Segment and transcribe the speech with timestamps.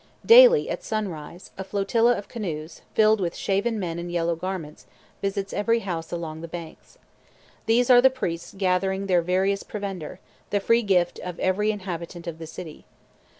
[0.25, 4.87] Daily, at sunrise, a flotilla of canoes, filled with shaven men in yellow garments,
[5.21, 6.97] visits every house along the banks.
[7.67, 10.19] These are the priests gathering their various provender,
[10.49, 12.83] the free gift of every inhabitant of the city.